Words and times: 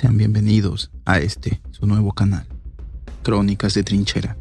Bienvenidos 0.00 0.92
a 1.04 1.18
este, 1.18 1.60
su 1.72 1.84
nuevo 1.86 2.12
canal, 2.12 2.46
Crónicas 3.24 3.74
de 3.74 3.82
Trinchera, 3.82 4.36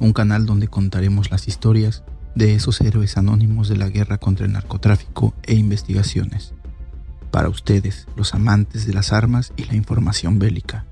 un 0.00 0.12
canal 0.12 0.44
donde 0.44 0.66
contaremos 0.66 1.30
las 1.30 1.46
historias 1.46 2.02
de 2.34 2.54
esos 2.54 2.80
héroes 2.80 3.16
anónimos 3.16 3.68
de 3.68 3.76
la 3.76 3.88
guerra 3.90 4.18
contra 4.18 4.44
el 4.44 4.52
narcotráfico 4.52 5.34
e 5.44 5.54
investigaciones, 5.54 6.52
para 7.30 7.48
ustedes, 7.48 8.08
los 8.16 8.34
amantes 8.34 8.88
de 8.88 8.92
las 8.92 9.12
armas 9.12 9.52
y 9.56 9.66
la 9.66 9.76
información 9.76 10.40
bélica. 10.40 10.84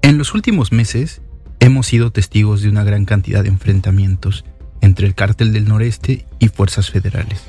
En 0.00 0.16
los 0.16 0.32
últimos 0.32 0.72
meses, 0.72 1.20
hemos 1.60 1.86
sido 1.86 2.12
testigos 2.12 2.62
de 2.62 2.70
una 2.70 2.82
gran 2.82 3.04
cantidad 3.04 3.42
de 3.42 3.50
enfrentamientos 3.50 4.46
entre 4.80 5.06
el 5.06 5.14
cártel 5.14 5.52
del 5.52 5.68
noreste 5.68 6.26
y 6.38 6.48
fuerzas 6.48 6.90
federales 6.90 7.42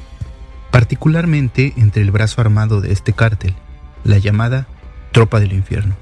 particularmente 0.71 1.73
entre 1.77 2.01
el 2.01 2.11
brazo 2.11 2.41
armado 2.41 2.81
de 2.81 2.91
este 2.91 3.13
cártel, 3.13 3.55
la 4.03 4.17
llamada 4.17 4.67
Tropa 5.11 5.39
del 5.39 5.53
Infierno. 5.53 5.95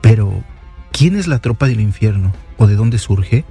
Pero, 0.00 0.44
¿quién 0.92 1.16
es 1.16 1.26
la 1.26 1.40
Tropa 1.40 1.66
del 1.66 1.80
Infierno 1.80 2.32
o 2.56 2.66
de 2.66 2.76
dónde 2.76 2.98
surge? 2.98 3.44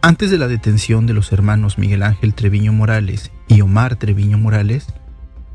Antes 0.00 0.30
de 0.30 0.38
la 0.38 0.48
detención 0.48 1.06
de 1.06 1.14
los 1.14 1.32
hermanos 1.32 1.78
Miguel 1.78 2.02
Ángel 2.02 2.34
Treviño 2.34 2.72
Morales 2.72 3.30
y 3.46 3.60
Omar 3.60 3.96
Treviño 3.96 4.36
Morales, 4.36 4.86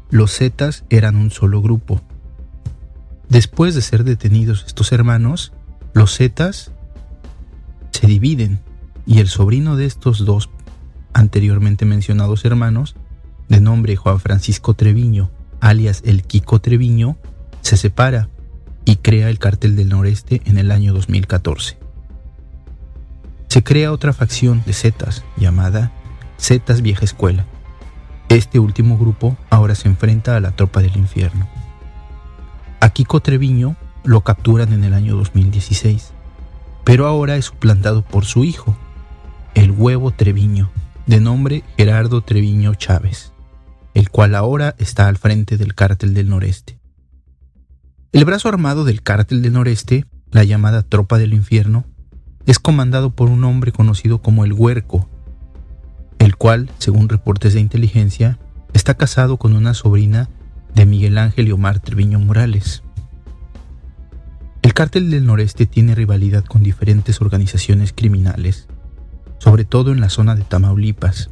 los 0.09 0.38
Zetas 0.38 0.85
eran 0.89 1.17
un 1.17 1.31
solo 1.31 1.61
grupo. 1.61 2.02
Después 3.28 3.75
de 3.75 3.81
ser 3.81 4.05
detenidos 4.05 4.63
estos 4.66 4.94
hermanos, 4.94 5.52
los 5.94 6.16
Zetas 6.16 6.72
se 7.91 8.08
dividen 8.08 8.59
y 9.05 9.19
el 9.19 9.28
sobrino 9.28 9.75
de 9.75 9.85
estos 9.85 10.23
dos 10.25 10.50
anteriormente 11.17 11.83
mencionados 11.85 12.45
hermanos, 12.45 12.95
de 13.49 13.59
nombre 13.59 13.95
Juan 13.95 14.19
Francisco 14.19 14.75
Treviño, 14.75 15.31
alias 15.59 16.03
el 16.05 16.21
Kiko 16.21 16.61
Treviño, 16.61 17.17
se 17.61 17.75
separa 17.75 18.29
y 18.85 18.97
crea 18.97 19.27
el 19.29 19.39
Cártel 19.39 19.75
del 19.75 19.89
Noreste 19.89 20.43
en 20.45 20.59
el 20.59 20.71
año 20.71 20.93
2014. 20.93 21.79
Se 23.47 23.63
crea 23.63 23.91
otra 23.91 24.13
facción 24.13 24.61
de 24.67 24.73
Zetas 24.73 25.23
llamada 25.38 25.91
Zetas 26.39 26.83
Vieja 26.83 27.03
Escuela. 27.03 27.47
Este 28.29 28.59
último 28.59 28.95
grupo 28.95 29.38
ahora 29.49 29.73
se 29.73 29.88
enfrenta 29.88 30.35
a 30.35 30.39
la 30.39 30.51
tropa 30.51 30.81
del 30.81 30.95
infierno. 30.97 31.47
A 32.79 32.91
Kiko 32.91 33.21
Treviño 33.21 33.75
lo 34.03 34.21
capturan 34.21 34.71
en 34.71 34.83
el 34.83 34.93
año 34.93 35.15
2016, 35.15 36.11
pero 36.83 37.07
ahora 37.07 37.38
es 37.38 37.45
suplantado 37.45 38.03
por 38.03 38.25
su 38.25 38.43
hijo, 38.43 38.77
el 39.55 39.71
Huevo 39.71 40.11
Treviño, 40.11 40.69
de 41.08 41.22
nombre 41.22 41.63
Gerardo 41.77 42.22
Treviño 42.22 42.75
Chávez, 42.75 43.31
el 43.94 44.09
cual 44.09 44.36
ahora 44.36 44.75
está 44.77 45.08
al 45.08 45.17
frente 45.17 45.58
del 45.58 45.73
cártel 45.73 46.13
del 46.13 46.30
noreste. 46.30 46.80
El 48.11 48.25
brazo 48.25 48.50
armado 48.50 48.83
del 48.83 49.02
cártel 49.02 49.41
del 49.41 49.53
noreste, 49.53 50.05
la 50.31 50.44
llamada 50.44 50.83
Tropa 50.83 51.17
del 51.17 51.33
Infierno, 51.33 51.85
es 52.45 52.59
comandado 52.59 53.12
por 53.12 53.29
un 53.29 53.44
hombre 53.45 53.72
conocido 53.72 54.22
como 54.22 54.44
el 54.44 54.53
Huerco, 54.53 55.09
el 56.19 56.35
cual, 56.35 56.69
según 56.78 57.09
reportes 57.09 57.53
de 57.53 57.62
inteligencia, 57.62 58.38
está 58.74 58.95
casado 58.95 59.38
con 59.38 59.53
una 59.53 59.74
sobrina 59.74 60.29
de 60.75 60.85
Miguel 60.85 61.18
Ángel 61.18 61.47
y 61.47 61.51
Omar 61.51 61.79
Treviño 61.79 62.19
Morales. 62.19 62.84
El 64.62 64.74
cártel 64.74 65.09
del 65.09 65.25
noreste 65.25 65.66
tiene 65.66 65.95
rivalidad 65.95 66.44
con 66.44 66.63
diferentes 66.63 67.22
organizaciones 67.22 67.94
criminales, 67.94 68.68
sobre 69.40 69.66
todo 69.66 69.92
en 69.92 70.00
la 70.00 70.09
zona 70.09 70.36
de 70.36 70.44
Tamaulipas. 70.44 71.30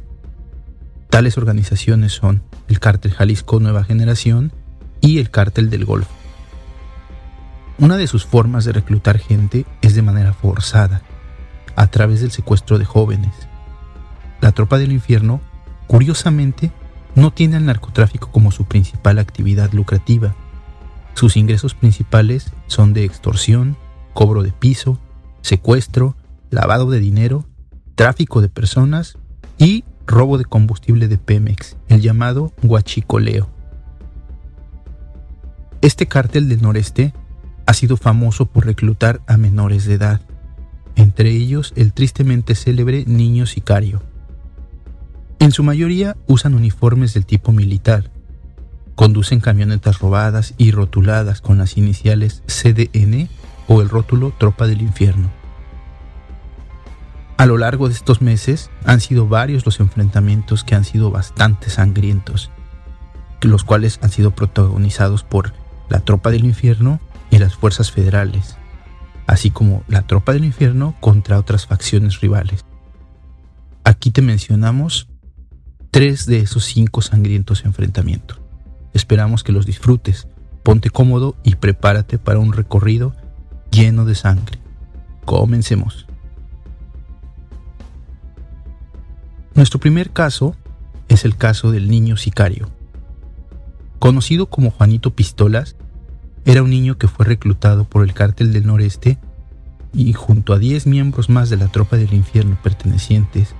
Tales 1.10 1.38
organizaciones 1.38 2.12
son 2.12 2.42
el 2.68 2.80
Cártel 2.80 3.12
Jalisco 3.12 3.60
Nueva 3.60 3.84
Generación 3.84 4.52
y 5.00 5.18
el 5.18 5.30
Cártel 5.30 5.70
del 5.70 5.84
Golfo. 5.84 6.10
Una 7.78 7.96
de 7.96 8.06
sus 8.06 8.24
formas 8.24 8.64
de 8.64 8.72
reclutar 8.72 9.18
gente 9.18 9.66
es 9.82 9.94
de 9.94 10.02
manera 10.02 10.32
forzada, 10.32 11.02
a 11.74 11.86
través 11.88 12.22
del 12.22 12.30
secuestro 12.30 12.78
de 12.78 12.84
jóvenes. 12.84 13.34
La 14.40 14.52
tropa 14.52 14.78
del 14.78 14.92
infierno, 14.92 15.40
curiosamente, 15.86 16.72
no 17.14 17.32
tiene 17.32 17.56
al 17.56 17.66
narcotráfico 17.66 18.30
como 18.30 18.50
su 18.50 18.64
principal 18.64 19.18
actividad 19.18 19.72
lucrativa. 19.72 20.34
Sus 21.14 21.36
ingresos 21.36 21.74
principales 21.74 22.52
son 22.66 22.92
de 22.92 23.04
extorsión, 23.04 23.76
cobro 24.12 24.42
de 24.42 24.52
piso, 24.52 24.98
secuestro, 25.42 26.16
lavado 26.50 26.90
de 26.90 27.00
dinero 27.00 27.46
tráfico 27.96 28.42
de 28.42 28.48
personas 28.48 29.18
y 29.58 29.84
robo 30.06 30.38
de 30.38 30.44
combustible 30.44 31.08
de 31.08 31.18
Pemex, 31.18 31.76
el 31.88 32.02
llamado 32.02 32.52
guachicoleo. 32.62 33.48
Este 35.80 36.06
cártel 36.06 36.48
del 36.48 36.62
noreste 36.62 37.14
ha 37.64 37.74
sido 37.74 37.96
famoso 37.96 38.46
por 38.46 38.66
reclutar 38.66 39.22
a 39.26 39.36
menores 39.36 39.86
de 39.86 39.94
edad, 39.94 40.20
entre 40.94 41.30
ellos 41.30 41.72
el 41.74 41.92
tristemente 41.92 42.54
célebre 42.54 43.04
niño 43.06 43.46
sicario. 43.46 44.02
En 45.38 45.50
su 45.52 45.62
mayoría 45.62 46.16
usan 46.26 46.54
uniformes 46.54 47.14
del 47.14 47.26
tipo 47.26 47.52
militar, 47.52 48.10
conducen 48.94 49.40
camionetas 49.40 50.00
robadas 50.00 50.54
y 50.58 50.70
rotuladas 50.70 51.40
con 51.40 51.58
las 51.58 51.76
iniciales 51.76 52.42
CDN 52.46 53.28
o 53.68 53.80
el 53.80 53.88
rótulo 53.88 54.32
Tropa 54.38 54.66
del 54.66 54.82
Infierno. 54.82 55.35
A 57.36 57.44
lo 57.44 57.58
largo 57.58 57.88
de 57.88 57.94
estos 57.94 58.22
meses 58.22 58.70
han 58.84 59.00
sido 59.00 59.28
varios 59.28 59.66
los 59.66 59.80
enfrentamientos 59.80 60.64
que 60.64 60.74
han 60.74 60.84
sido 60.84 61.10
bastante 61.10 61.68
sangrientos, 61.68 62.50
los 63.42 63.62
cuales 63.62 63.98
han 64.02 64.10
sido 64.10 64.30
protagonizados 64.30 65.22
por 65.22 65.52
la 65.88 66.00
Tropa 66.00 66.30
del 66.30 66.44
Infierno 66.44 66.98
y 67.30 67.38
las 67.38 67.54
fuerzas 67.54 67.92
federales, 67.92 68.56
así 69.26 69.50
como 69.50 69.84
la 69.86 70.02
Tropa 70.02 70.32
del 70.32 70.44
Infierno 70.44 70.94
contra 71.00 71.38
otras 71.38 71.66
facciones 71.66 72.20
rivales. 72.20 72.64
Aquí 73.84 74.10
te 74.10 74.22
mencionamos 74.22 75.08
tres 75.90 76.26
de 76.26 76.38
esos 76.38 76.64
cinco 76.64 77.02
sangrientos 77.02 77.64
enfrentamientos. 77.64 78.40
Esperamos 78.94 79.44
que 79.44 79.52
los 79.52 79.66
disfrutes, 79.66 80.26
ponte 80.62 80.88
cómodo 80.88 81.36
y 81.44 81.56
prepárate 81.56 82.18
para 82.18 82.38
un 82.38 82.52
recorrido 82.52 83.14
lleno 83.70 84.06
de 84.06 84.14
sangre. 84.14 84.58
Comencemos. 85.26 86.05
Nuestro 89.56 89.80
primer 89.80 90.10
caso 90.10 90.54
es 91.08 91.24
el 91.24 91.34
caso 91.34 91.72
del 91.72 91.88
niño 91.88 92.18
sicario. 92.18 92.68
Conocido 93.98 94.50
como 94.50 94.70
Juanito 94.70 95.14
Pistolas, 95.14 95.76
era 96.44 96.62
un 96.62 96.68
niño 96.68 96.98
que 96.98 97.08
fue 97.08 97.24
reclutado 97.24 97.84
por 97.84 98.04
el 98.04 98.12
cártel 98.12 98.52
del 98.52 98.66
noreste 98.66 99.16
y 99.94 100.12
junto 100.12 100.52
a 100.52 100.58
10 100.58 100.86
miembros 100.86 101.30
más 101.30 101.48
de 101.48 101.56
la 101.56 101.68
tropa 101.68 101.96
del 101.96 102.12
infierno 102.12 102.58
pertenecientes 102.62 103.54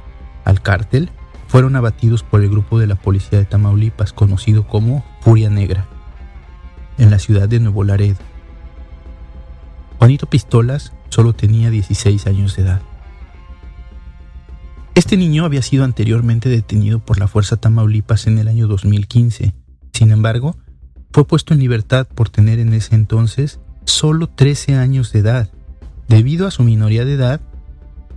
al 0.44 0.60
cártel, 0.60 1.08
fueron 1.48 1.76
abatidos 1.76 2.22
por 2.22 2.42
el 2.42 2.50
grupo 2.50 2.78
de 2.78 2.88
la 2.88 2.96
policía 2.96 3.38
de 3.38 3.46
Tamaulipas 3.46 4.12
conocido 4.12 4.66
como 4.66 5.02
Furia 5.22 5.48
Negra, 5.48 5.86
en 6.98 7.10
la 7.10 7.18
ciudad 7.18 7.48
de 7.48 7.58
Nuevo 7.58 7.84
Laredo. 7.84 8.18
Juanito 9.98 10.26
Pistolas 10.26 10.92
solo 11.08 11.32
tenía 11.32 11.70
16 11.70 12.26
años 12.26 12.54
de 12.54 12.62
edad. 12.64 12.82
Este 14.96 15.18
niño 15.18 15.44
había 15.44 15.60
sido 15.60 15.84
anteriormente 15.84 16.48
detenido 16.48 17.00
por 17.00 17.18
la 17.18 17.28
Fuerza 17.28 17.58
Tamaulipas 17.58 18.26
en 18.26 18.38
el 18.38 18.48
año 18.48 18.66
2015. 18.66 19.52
Sin 19.92 20.10
embargo, 20.10 20.56
fue 21.12 21.26
puesto 21.26 21.52
en 21.52 21.60
libertad 21.60 22.08
por 22.08 22.30
tener 22.30 22.60
en 22.60 22.72
ese 22.72 22.94
entonces 22.94 23.60
solo 23.84 24.26
13 24.26 24.76
años 24.76 25.12
de 25.12 25.18
edad, 25.18 25.50
debido 26.08 26.46
a 26.46 26.50
su 26.50 26.62
minoría 26.62 27.04
de 27.04 27.12
edad 27.12 27.42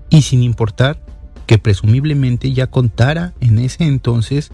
y 0.10 0.22
sin 0.22 0.42
importar 0.42 1.06
que 1.48 1.58
presumiblemente 1.58 2.54
ya 2.54 2.68
contara 2.68 3.34
en 3.42 3.60
ese 3.60 3.84
entonces 3.84 4.52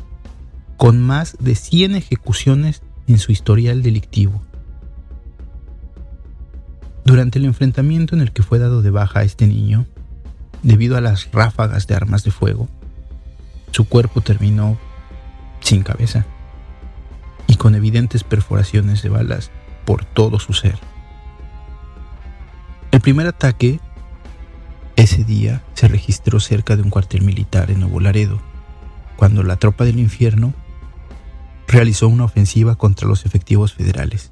con 0.78 1.00
más 1.00 1.38
de 1.40 1.54
100 1.54 1.94
ejecuciones 1.94 2.82
en 3.06 3.20
su 3.20 3.34
historial 3.34 3.84
delictivo. 3.84 4.42
Durante 7.06 7.38
el 7.38 7.46
enfrentamiento 7.46 8.16
en 8.16 8.22
el 8.22 8.32
que 8.32 8.42
fue 8.42 8.58
dado 8.58 8.82
de 8.82 8.90
baja 8.90 9.20
a 9.20 9.24
este 9.24 9.46
niño, 9.46 9.86
debido 10.66 10.98
a 10.98 11.02
las 11.02 11.32
ráfagas 11.32 11.86
de 11.86 11.96
armas 11.96 12.24
de 12.24 12.32
fuego, 12.32 12.68
su 13.72 13.88
cuerpo 13.88 14.22
terminó 14.22 14.78
sin 15.60 15.84
cabeza 15.84 16.26
y 17.46 17.56
con 17.56 17.76
evidentes 17.76 18.24
perforaciones 18.24 19.04
de 19.04 19.10
balas 19.10 19.52
por 19.86 20.06
todo 20.06 20.40
su 20.40 20.54
ser. 20.54 20.80
El 22.92 23.00
primer 23.00 23.28
ataque 23.28 23.80
ese 24.96 25.24
día 25.24 25.62
se 25.76 25.88
registró 25.88 26.40
cerca 26.40 26.76
de 26.76 26.82
un 26.82 26.90
cuartel 26.90 27.22
militar 27.22 27.70
en 27.70 27.82
Nuevo 27.82 28.00
Laredo, 28.00 28.40
cuando 29.18 29.44
la 29.44 29.58
tropa 29.58 29.86
del 29.86 30.00
infierno 30.00 30.54
realizó 31.68 32.08
una 32.08 32.24
ofensiva 32.24 32.76
contra 32.76 33.08
los 33.08 33.26
efectivos 33.26 33.74
federales. 33.74 34.32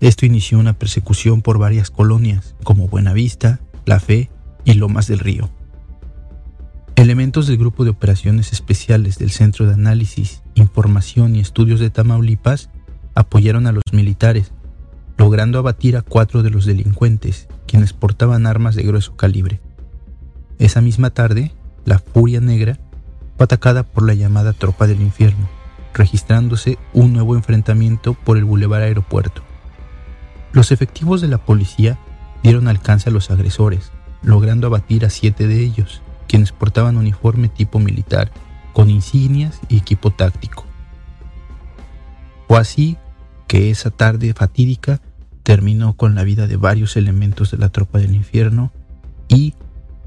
Esto 0.00 0.26
inició 0.26 0.58
una 0.58 0.74
persecución 0.74 1.40
por 1.40 1.58
varias 1.58 1.90
colonias, 1.90 2.54
como 2.64 2.86
Buenavista, 2.86 3.60
La 3.86 3.98
Fe 3.98 4.30
y 4.68 4.74
Lomas 4.74 5.06
del 5.06 5.18
Río. 5.18 5.48
Elementos 6.94 7.46
del 7.46 7.56
Grupo 7.56 7.84
de 7.84 7.90
Operaciones 7.90 8.52
Especiales 8.52 9.18
del 9.18 9.30
Centro 9.30 9.66
de 9.66 9.72
Análisis 9.72 10.42
información 10.54 11.34
y 11.34 11.40
estudios 11.40 11.80
de 11.80 11.88
Tamaulipas 11.88 12.68
apoyaron 13.14 13.66
a 13.66 13.72
los 13.72 13.82
militares, 13.92 14.52
logrando 15.16 15.58
abatir 15.58 15.96
a 15.96 16.02
cuatro 16.02 16.42
de 16.42 16.50
los 16.50 16.66
delincuentes, 16.66 17.48
quienes 17.66 17.94
portaban 17.94 18.46
armas 18.46 18.74
de 18.74 18.82
grueso 18.82 19.16
calibre. 19.16 19.58
Esa 20.58 20.82
misma 20.82 21.10
tarde, 21.10 21.52
la 21.86 21.98
Furia 21.98 22.40
Negra 22.42 22.78
fue 23.38 23.44
atacada 23.44 23.84
por 23.84 24.06
la 24.06 24.12
llamada 24.12 24.52
Tropa 24.52 24.86
del 24.86 25.00
Infierno, 25.00 25.48
registrándose 25.94 26.78
un 26.92 27.14
nuevo 27.14 27.36
enfrentamiento 27.36 28.12
por 28.12 28.36
el 28.36 28.44
Boulevard 28.44 28.82
Aeropuerto. 28.82 29.42
Los 30.52 30.72
efectivos 30.72 31.22
de 31.22 31.28
la 31.28 31.38
policía 31.38 31.98
dieron 32.42 32.68
alcance 32.68 33.08
a 33.08 33.12
los 33.12 33.30
agresores, 33.30 33.92
logrando 34.22 34.66
abatir 34.66 35.04
a 35.04 35.10
siete 35.10 35.46
de 35.46 35.60
ellos, 35.60 36.02
quienes 36.26 36.52
portaban 36.52 36.96
uniforme 36.96 37.48
tipo 37.48 37.78
militar, 37.78 38.30
con 38.72 38.90
insignias 38.90 39.60
y 39.68 39.78
equipo 39.78 40.10
táctico. 40.10 40.64
Fue 42.46 42.58
así 42.58 42.96
que 43.46 43.70
esa 43.70 43.90
tarde 43.90 44.34
fatídica 44.34 45.00
terminó 45.42 45.94
con 45.94 46.14
la 46.14 46.24
vida 46.24 46.46
de 46.46 46.56
varios 46.56 46.96
elementos 46.96 47.50
de 47.50 47.58
la 47.58 47.70
tropa 47.70 47.98
del 47.98 48.14
infierno 48.14 48.70
y 49.28 49.54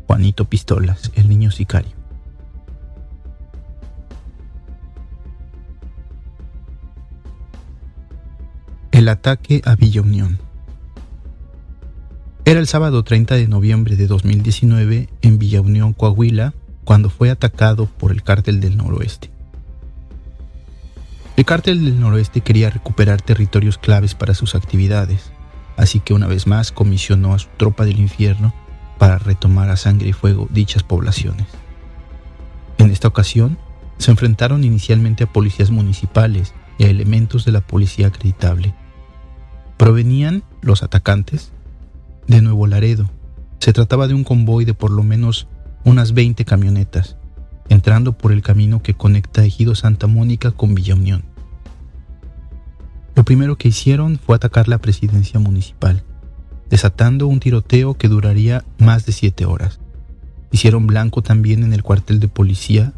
Juanito 0.07 0.45
Pistolas, 0.45 1.11
el 1.15 1.29
niño 1.29 1.51
sicario. 1.51 1.91
El 8.91 9.09
ataque 9.09 9.61
a 9.65 9.75
Villa 9.75 10.01
Unión. 10.01 10.50
Era 12.51 12.59
el 12.59 12.67
sábado 12.67 13.01
30 13.01 13.35
de 13.35 13.47
noviembre 13.47 13.95
de 13.95 14.07
2019 14.07 15.07
en 15.21 15.39
Villa 15.39 15.61
Unión, 15.61 15.93
Coahuila, 15.93 16.53
cuando 16.83 17.09
fue 17.09 17.29
atacado 17.29 17.85
por 17.85 18.11
el 18.11 18.23
cártel 18.23 18.59
del 18.59 18.75
noroeste. 18.75 19.31
El 21.37 21.45
cártel 21.45 21.85
del 21.85 21.97
noroeste 22.01 22.41
quería 22.41 22.69
recuperar 22.69 23.21
territorios 23.21 23.77
claves 23.77 24.15
para 24.15 24.33
sus 24.33 24.53
actividades, 24.53 25.31
así 25.77 26.01
que 26.01 26.13
una 26.13 26.27
vez 26.27 26.45
más 26.45 26.73
comisionó 26.73 27.33
a 27.33 27.39
su 27.39 27.47
tropa 27.55 27.85
del 27.85 28.01
infierno 28.01 28.53
para 28.97 29.17
retomar 29.17 29.69
a 29.69 29.77
sangre 29.77 30.09
y 30.09 30.13
fuego 30.13 30.49
dichas 30.51 30.83
poblaciones. 30.83 31.47
En 32.79 32.91
esta 32.91 33.07
ocasión, 33.07 33.57
se 33.97 34.11
enfrentaron 34.11 34.65
inicialmente 34.65 35.23
a 35.23 35.31
policías 35.31 35.71
municipales 35.71 36.53
y 36.77 36.83
a 36.83 36.89
elementos 36.89 37.45
de 37.45 37.53
la 37.53 37.61
policía 37.61 38.07
acreditable. 38.07 38.73
Provenían 39.77 40.43
los 40.59 40.83
atacantes 40.83 41.53
de 42.27 42.41
Nuevo 42.41 42.67
Laredo. 42.67 43.09
Se 43.59 43.73
trataba 43.73 44.07
de 44.07 44.13
un 44.13 44.23
convoy 44.23 44.65
de 44.65 44.73
por 44.73 44.91
lo 44.91 45.03
menos 45.03 45.47
unas 45.83 46.13
20 46.13 46.45
camionetas, 46.45 47.17
entrando 47.69 48.13
por 48.13 48.31
el 48.31 48.41
camino 48.41 48.81
que 48.81 48.93
conecta 48.93 49.43
Ejido 49.43 49.75
Santa 49.75 50.07
Mónica 50.07 50.51
con 50.51 50.75
Villa 50.75 50.95
Unión. 50.95 51.23
Lo 53.15 53.25
primero 53.25 53.57
que 53.57 53.67
hicieron 53.67 54.19
fue 54.19 54.35
atacar 54.35 54.67
la 54.67 54.77
presidencia 54.77 55.39
municipal, 55.39 56.03
desatando 56.69 57.27
un 57.27 57.39
tiroteo 57.39 57.95
que 57.95 58.07
duraría 58.07 58.63
más 58.77 59.05
de 59.05 59.11
siete 59.11 59.45
horas. 59.45 59.79
Hicieron 60.51 60.87
blanco 60.87 61.21
también 61.21 61.63
en 61.63 61.73
el 61.73 61.83
cuartel 61.83 62.19
de 62.19 62.27
policía, 62.27 62.93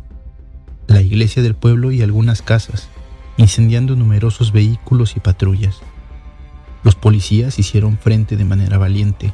la 0.87 1.01
iglesia 1.01 1.41
del 1.41 1.55
pueblo 1.55 1.91
y 1.91 2.01
algunas 2.01 2.41
casas, 2.41 2.89
incendiando 3.37 3.95
numerosos 3.95 4.51
vehículos 4.51 5.15
y 5.15 5.19
patrullas. 5.19 5.81
Los 6.83 6.95
policías 6.95 7.59
hicieron 7.59 7.97
frente 7.97 8.37
de 8.37 8.45
manera 8.45 8.77
valiente. 8.77 9.33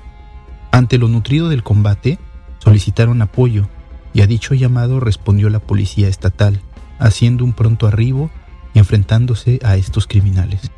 Ante 0.72 0.98
lo 0.98 1.07
nutrido 1.07 1.50
del 1.50 1.63
combate, 1.63 2.19
solicitaron 2.60 3.22
apoyo 3.22 3.68
y 4.13 4.22
a 4.22 4.28
dicho 4.28 4.54
llamado 4.54 5.00
respondió 5.00 5.50
la 5.50 5.60
policía 5.60 6.07
estatal, 6.07 6.62
haciendo 7.00 7.44
un 7.44 7.54
pronto 7.54 7.88
arribo 7.88 8.30
y 8.74 8.80
enfrentándose 8.80 9.60
a 9.63 9.78
estos 9.78 10.07
criminales. 10.07 10.72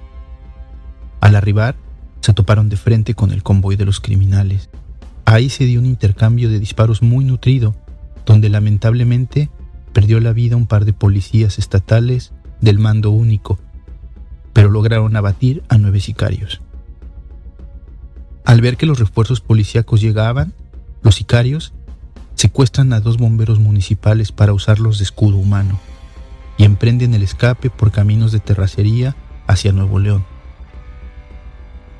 Al 1.20 1.36
arribar, 1.36 1.76
se 2.22 2.34
toparon 2.34 2.70
de 2.70 2.78
frente 2.78 3.16
con 3.16 3.32
el 3.32 3.44
convoy 3.44 3.76
de 3.76 3.86
los 3.86 4.00
criminales. 4.00 4.70
Ahí 5.26 5.50
se 5.50 5.66
dio 5.66 5.80
un 5.80 5.86
intercambio 5.86 6.50
de 6.50 6.60
disparos 6.60 7.02
muy 7.02 7.26
nutrido, 7.26 7.76
donde 8.26 8.50
lamentablemente 8.50 9.50
perdió 9.94 10.20
la 10.20 10.34
vida 10.34 10.56
un 10.56 10.68
par 10.68 10.86
de 10.86 10.94
policías 10.94 11.60
estatales 11.60 12.32
del 12.60 12.80
mando 12.80 13.12
único, 13.12 13.60
pero 14.53 14.69
lograron 14.69 15.15
abatir 15.15 15.63
a 15.69 15.77
nueve 15.77 16.00
sicarios. 16.00 16.62
Al 18.45 18.62
ver 18.62 18.77
que 18.77 18.86
los 18.86 19.00
refuerzos 19.00 19.42
policíacos 19.42 20.01
llegaban, 20.01 20.53
los 21.03 21.15
sicarios 21.15 21.74
secuestran 22.36 22.92
a 22.94 23.00
dos 23.00 23.18
bomberos 23.18 23.59
municipales 23.59 24.31
para 24.31 24.53
usarlos 24.53 24.98
de 24.98 25.03
escudo 25.03 25.38
humano 25.38 25.80
y 26.57 26.63
emprenden 26.63 27.13
el 27.13 27.24
escape 27.24 27.69
por 27.69 27.92
caminos 27.92 28.31
de 28.31 28.39
terracería 28.39 29.15
hacia 29.48 29.71
Nuevo 29.71 30.00
León. 30.00 30.25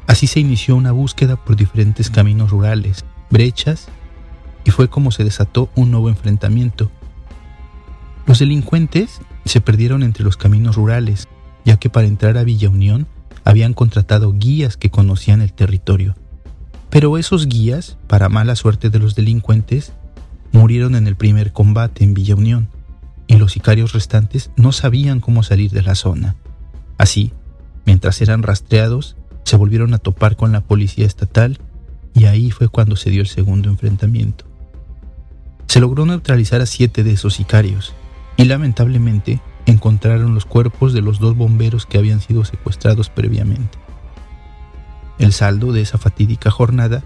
Así 0.08 0.28
se 0.28 0.40
inició 0.40 0.76
una 0.76 0.92
búsqueda 0.92 1.36
por 1.36 1.56
diferentes 1.56 2.10
caminos 2.10 2.52
rurales, 2.52 3.06
brechas, 3.30 3.88
y 4.66 4.72
fue 4.72 4.90
como 4.90 5.12
se 5.12 5.24
desató 5.24 5.70
un 5.76 5.90
nuevo 5.92 6.10
enfrentamiento. 6.10 6.92
Los 8.26 8.40
delincuentes 8.40 9.22
se 9.46 9.62
perdieron 9.62 10.04
entre 10.04 10.24
los 10.24 10.38
caminos 10.38 10.76
rurales, 10.76 11.28
ya 11.66 11.78
que 11.78 11.90
para 11.90 12.08
entrar 12.08 12.38
a 12.38 12.44
Villa 12.44 12.70
Unión 12.70 13.08
habían 13.44 13.74
contratado 13.74 14.34
guías 14.34 14.78
que 14.78 14.90
conocían 14.90 15.42
el 15.42 15.54
territorio. 15.54 16.16
Pero 16.90 17.18
esos 17.18 17.48
guías, 17.48 17.98
para 18.08 18.30
mala 18.30 18.56
suerte 18.56 18.90
de 18.90 19.00
los 19.00 19.16
delincuentes, 19.16 19.94
murieron 20.52 20.96
en 20.96 21.08
el 21.08 21.16
primer 21.16 21.54
combate 21.54 22.04
en 22.04 22.14
Villa 22.14 22.36
Unión, 22.36 22.68
y 23.28 23.38
los 23.38 23.54
sicarios 23.54 23.94
restantes 23.94 24.52
no 24.58 24.72
sabían 24.74 25.22
cómo 25.22 25.42
salir 25.42 25.72
de 25.72 25.82
la 25.82 25.96
zona. 25.96 26.36
Así, 26.98 27.32
mientras 27.86 28.22
eran 28.22 28.44
rastreados, 28.44 29.16
se 29.44 29.56
volvieron 29.56 29.94
a 29.94 30.00
topar 30.00 30.36
con 30.36 30.52
la 30.52 30.62
policía 30.62 31.06
estatal 31.06 31.60
y 32.14 32.26
ahí 32.26 32.52
fue 32.52 32.68
cuando 32.68 32.96
se 32.96 33.10
dio 33.10 33.22
el 33.22 33.28
segundo 33.28 33.70
enfrentamiento. 33.70 34.46
Se 35.68 35.80
logró 35.80 36.06
neutralizar 36.06 36.62
a 36.62 36.66
siete 36.66 37.04
de 37.04 37.14
esos 37.14 37.36
sicarios 37.36 37.94
y 38.36 38.46
lamentablemente 38.46 39.40
encontraron 39.66 40.34
los 40.34 40.46
cuerpos 40.46 40.94
de 40.94 41.02
los 41.02 41.20
dos 41.20 41.36
bomberos 41.36 41.86
que 41.86 41.98
habían 41.98 42.22
sido 42.22 42.46
secuestrados 42.46 43.10
previamente. 43.10 43.78
El 45.20 45.34
saldo 45.34 45.72
de 45.72 45.82
esa 45.82 45.98
fatídica 45.98 46.50
jornada 46.50 47.04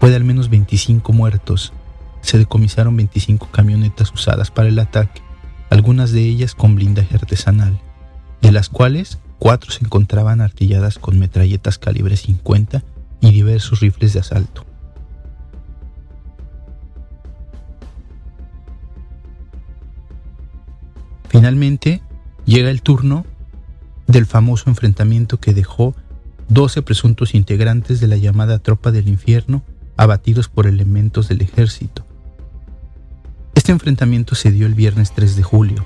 fue 0.00 0.10
de 0.10 0.16
al 0.16 0.24
menos 0.24 0.50
25 0.50 1.12
muertos. 1.12 1.72
Se 2.20 2.38
decomisaron 2.38 2.96
25 2.96 3.48
camionetas 3.52 4.12
usadas 4.12 4.50
para 4.50 4.68
el 4.68 4.78
ataque, 4.78 5.22
algunas 5.70 6.12
de 6.12 6.22
ellas 6.22 6.54
con 6.54 6.74
blindaje 6.74 7.14
artesanal, 7.14 7.80
de 8.40 8.52
las 8.52 8.68
cuales 8.68 9.18
cuatro 9.38 9.70
se 9.70 9.84
encontraban 9.84 10.40
artilladas 10.40 10.98
con 10.98 11.18
metralletas 11.18 11.78
calibre 11.78 12.16
50 12.16 12.82
y 13.20 13.30
diversos 13.30 13.80
rifles 13.80 14.12
de 14.12 14.20
asalto. 14.20 14.71
Finalmente, 21.42 22.02
llega 22.44 22.70
el 22.70 22.82
turno 22.82 23.26
del 24.06 24.26
famoso 24.26 24.70
enfrentamiento 24.70 25.40
que 25.40 25.52
dejó 25.52 25.92
12 26.48 26.82
presuntos 26.82 27.34
integrantes 27.34 27.98
de 27.98 28.06
la 28.06 28.16
llamada 28.16 28.60
Tropa 28.60 28.92
del 28.92 29.08
Infierno 29.08 29.64
abatidos 29.96 30.48
por 30.48 30.68
elementos 30.68 31.26
del 31.26 31.42
ejército. 31.42 32.06
Este 33.56 33.72
enfrentamiento 33.72 34.36
se 34.36 34.52
dio 34.52 34.66
el 34.66 34.74
viernes 34.74 35.14
3 35.16 35.34
de 35.34 35.42
julio. 35.42 35.84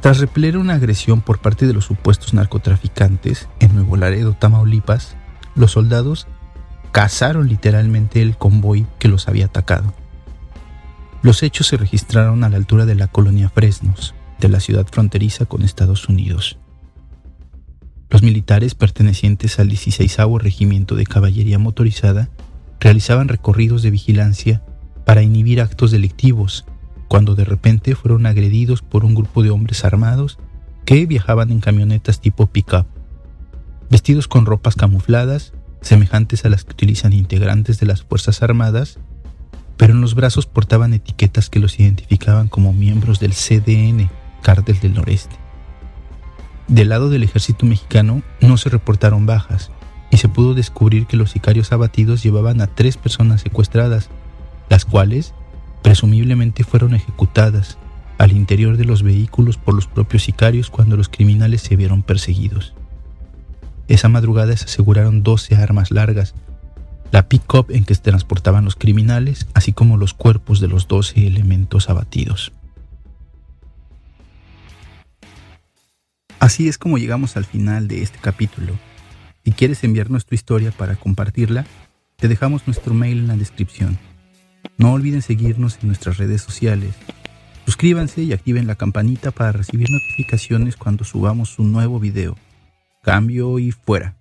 Tras 0.00 0.18
repeler 0.18 0.56
una 0.56 0.74
agresión 0.74 1.20
por 1.20 1.38
parte 1.38 1.68
de 1.68 1.72
los 1.72 1.84
supuestos 1.84 2.34
narcotraficantes 2.34 3.48
en 3.60 3.76
Nuevo 3.76 3.96
Laredo, 3.96 4.32
Tamaulipas, 4.32 5.14
los 5.54 5.70
soldados 5.70 6.26
cazaron 6.90 7.48
literalmente 7.48 8.22
el 8.22 8.36
convoy 8.36 8.88
que 8.98 9.06
los 9.06 9.28
había 9.28 9.44
atacado. 9.44 9.94
Los 11.22 11.42
hechos 11.42 11.66
se 11.66 11.76
registraron 11.76 12.44
a 12.44 12.48
la 12.48 12.56
altura 12.56 12.86
de 12.86 12.94
la 12.94 13.06
colonia 13.06 13.50
Fresnos, 13.50 14.14
de 14.38 14.48
la 14.48 14.58
ciudad 14.58 14.86
fronteriza 14.90 15.44
con 15.44 15.62
Estados 15.62 16.08
Unidos. 16.08 16.58
Los 18.08 18.22
militares 18.22 18.74
pertenecientes 18.74 19.58
al 19.58 19.68
16 19.68 20.16
Regimiento 20.38 20.96
de 20.96 21.04
Caballería 21.04 21.58
Motorizada 21.58 22.30
realizaban 22.80 23.28
recorridos 23.28 23.82
de 23.82 23.90
vigilancia 23.90 24.62
para 25.04 25.22
inhibir 25.22 25.60
actos 25.60 25.90
delictivos, 25.90 26.64
cuando 27.06 27.34
de 27.34 27.44
repente 27.44 27.94
fueron 27.94 28.24
agredidos 28.24 28.80
por 28.80 29.04
un 29.04 29.14
grupo 29.14 29.42
de 29.42 29.50
hombres 29.50 29.84
armados 29.84 30.38
que 30.86 31.04
viajaban 31.04 31.50
en 31.50 31.60
camionetas 31.60 32.20
tipo 32.20 32.46
pick-up, 32.46 32.86
vestidos 33.90 34.26
con 34.26 34.46
ropas 34.46 34.74
camufladas, 34.74 35.52
semejantes 35.82 36.46
a 36.46 36.48
las 36.48 36.64
que 36.64 36.72
utilizan 36.72 37.12
integrantes 37.12 37.78
de 37.78 37.86
las 37.86 38.02
Fuerzas 38.04 38.42
Armadas, 38.42 38.98
pero 39.80 39.94
en 39.94 40.02
los 40.02 40.14
brazos 40.14 40.44
portaban 40.44 40.92
etiquetas 40.92 41.48
que 41.48 41.58
los 41.58 41.80
identificaban 41.80 42.48
como 42.48 42.74
miembros 42.74 43.18
del 43.18 43.32
CDN, 43.32 44.10
Cártel 44.42 44.78
del 44.78 44.92
Noreste. 44.92 45.36
Del 46.68 46.90
lado 46.90 47.08
del 47.08 47.22
ejército 47.22 47.64
mexicano 47.64 48.20
no 48.42 48.58
se 48.58 48.68
reportaron 48.68 49.24
bajas 49.24 49.70
y 50.10 50.18
se 50.18 50.28
pudo 50.28 50.52
descubrir 50.52 51.06
que 51.06 51.16
los 51.16 51.30
sicarios 51.30 51.72
abatidos 51.72 52.22
llevaban 52.22 52.60
a 52.60 52.66
tres 52.66 52.98
personas 52.98 53.40
secuestradas, 53.40 54.10
las 54.68 54.84
cuales 54.84 55.32
presumiblemente 55.82 56.62
fueron 56.62 56.94
ejecutadas, 56.94 57.78
al 58.18 58.32
interior 58.32 58.76
de 58.76 58.84
los 58.84 59.02
vehículos 59.02 59.56
por 59.56 59.72
los 59.72 59.86
propios 59.86 60.24
sicarios 60.24 60.68
cuando 60.68 60.98
los 60.98 61.08
criminales 61.08 61.62
se 61.62 61.76
vieron 61.76 62.02
perseguidos. 62.02 62.74
Esa 63.88 64.10
madrugada 64.10 64.54
se 64.58 64.66
aseguraron 64.66 65.22
12 65.22 65.56
armas 65.56 65.90
largas, 65.90 66.34
la 67.10 67.28
pick-up 67.28 67.66
en 67.70 67.84
que 67.84 67.94
se 67.94 68.02
transportaban 68.02 68.64
los 68.64 68.76
criminales, 68.76 69.46
así 69.54 69.72
como 69.72 69.96
los 69.96 70.14
cuerpos 70.14 70.60
de 70.60 70.68
los 70.68 70.88
12 70.88 71.26
elementos 71.26 71.90
abatidos. 71.90 72.52
Así 76.38 76.68
es 76.68 76.78
como 76.78 76.98
llegamos 76.98 77.36
al 77.36 77.44
final 77.44 77.88
de 77.88 78.02
este 78.02 78.18
capítulo. 78.18 78.72
Si 79.44 79.52
quieres 79.52 79.84
enviarnos 79.84 80.24
tu 80.24 80.34
historia 80.34 80.70
para 80.70 80.96
compartirla, 80.96 81.66
te 82.16 82.28
dejamos 82.28 82.66
nuestro 82.66 82.94
mail 82.94 83.18
en 83.18 83.28
la 83.28 83.36
descripción. 83.36 83.98
No 84.78 84.92
olviden 84.92 85.22
seguirnos 85.22 85.78
en 85.82 85.88
nuestras 85.88 86.16
redes 86.16 86.42
sociales. 86.42 86.94
Suscríbanse 87.66 88.22
y 88.22 88.32
activen 88.32 88.66
la 88.66 88.74
campanita 88.74 89.30
para 89.30 89.52
recibir 89.52 89.88
notificaciones 89.90 90.76
cuando 90.76 91.04
subamos 91.04 91.58
un 91.58 91.72
nuevo 91.72 92.00
video. 92.00 92.36
Cambio 93.02 93.58
y 93.58 93.72
fuera. 93.72 94.19